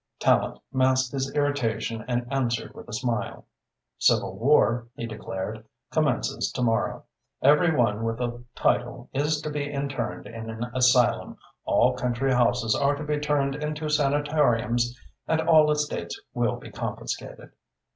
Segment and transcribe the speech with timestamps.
[0.19, 3.45] Tallente masked his irritation and answered with a smile.
[3.99, 7.03] "Civil war," he declared, "commences to morrow.
[7.43, 12.73] Every one with a title is to be interned in an asylum, all country houses
[12.73, 17.51] are to be turned into sanatoriums and all estates will be confiscated."